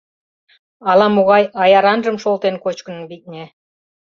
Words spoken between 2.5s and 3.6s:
кочкын, витне.